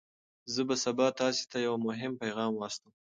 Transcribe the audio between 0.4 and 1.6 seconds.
زه به سبا تاسي ته